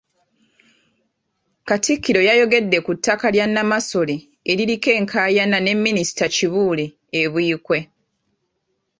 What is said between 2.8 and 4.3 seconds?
ku ttaka lya Nnamasole